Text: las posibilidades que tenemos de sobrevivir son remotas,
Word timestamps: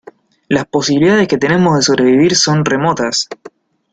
las 0.47 0.65
posibilidades 0.65 1.27
que 1.27 1.37
tenemos 1.37 1.75
de 1.75 1.83
sobrevivir 1.83 2.35
son 2.35 2.65
remotas, 2.65 3.29